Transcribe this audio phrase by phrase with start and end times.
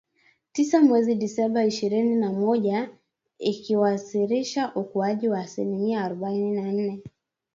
[0.53, 2.89] tisa mwezi Disemba ishirini na moja
[3.39, 7.03] ikiwasilisha ukuaji wa asilimia arubaini na nne